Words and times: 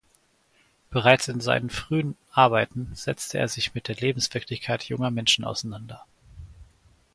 Bereits 0.89 1.27
in 1.27 1.41
seinen 1.41 1.69
frühen 1.69 2.17
Arbeiten 2.31 2.89
setzte 2.95 3.37
er 3.37 3.47
sich 3.47 3.75
mit 3.75 3.87
der 3.87 3.93
Lebenswirklichkeit 3.97 4.83
junger 4.85 5.11
Menschen 5.11 5.45
auseinander. 5.45 6.07